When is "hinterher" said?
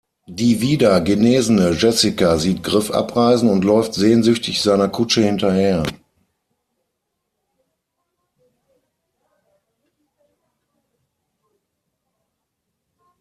5.21-5.83